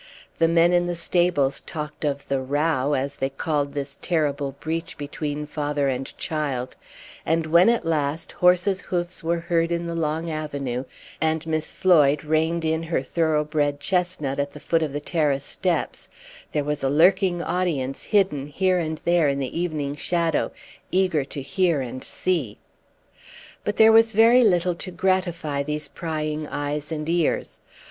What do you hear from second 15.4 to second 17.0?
steps, there was a